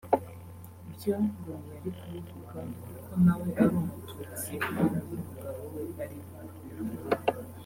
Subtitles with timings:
[0.93, 2.59] byo ngo ntiyari kubivuga
[2.89, 6.31] kuko nawe ari Umututsi kandi n’umugabo we ariwe